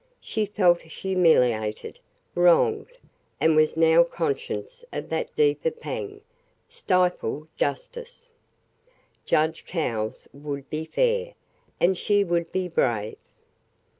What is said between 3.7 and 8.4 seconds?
now conscious of that deeper pang stifled justice.